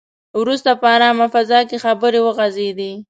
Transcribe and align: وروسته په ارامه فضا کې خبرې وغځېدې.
وروسته 0.41 0.69
په 0.81 0.87
ارامه 0.95 1.27
فضا 1.33 1.59
کې 1.69 1.77
خبرې 1.85 2.19
وغځېدې. 2.23 2.91